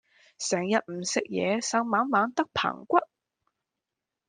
[0.39, 2.97] 成日唔食嘢瘦蜢蜢得棚骨